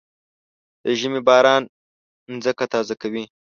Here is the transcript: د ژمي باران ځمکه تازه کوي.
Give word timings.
د 0.83 0.85
ژمي 0.99 1.21
باران 1.27 1.63
ځمکه 2.43 2.65
تازه 2.73 2.95
کوي. 3.01 3.23